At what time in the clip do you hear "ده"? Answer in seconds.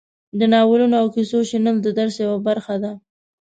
2.83-2.91